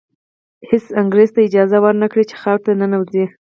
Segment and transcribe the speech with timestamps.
[0.69, 3.25] هېڅ انګریز ته اجازه ور نه کړي چې خاورې ته ننوځي.